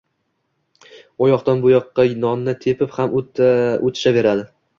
[1.23, 4.49] U yoqdan-bu yoqqa nonni tepib ham o‘tishaveradi